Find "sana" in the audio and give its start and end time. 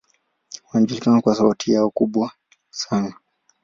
2.69-3.13